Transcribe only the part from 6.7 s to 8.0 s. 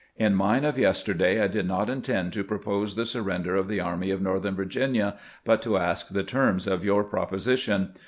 your proposition.